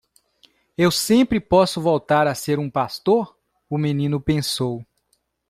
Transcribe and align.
Eu 0.75 0.89
sempre 0.89 1.39
posso 1.39 1.79
voltar 1.79 2.25
a 2.25 2.33
ser 2.33 2.57
um 2.57 2.71
pastor? 2.71 3.37
o 3.69 3.77
menino 3.77 4.19
pensou. 4.19 4.83